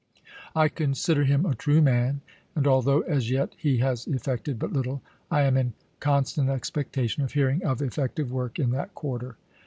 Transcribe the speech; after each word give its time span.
I 0.55 0.67
consider 0.67 1.25
him 1.25 1.45
a 1.45 1.53
true 1.53 1.79
man; 1.79 2.21
and 2.55 2.65
although 2.65 3.01
as 3.01 3.29
yet 3.29 3.53
he 3.55 3.77
has 3.85 4.07
effected 4.07 4.57
but 4.57 4.73
little, 4.73 5.03
I 5.29 5.43
am 5.43 5.55
in 5.55 5.73
constant 5.99 6.49
expectation 6.49 7.21
of 7.21 7.33
hearing 7.33 7.63
of 7.63 7.83
effective 7.83 8.31
work 8.31 8.57
in 8.57 8.71
that 8.71 8.95
quarter." 8.95 9.35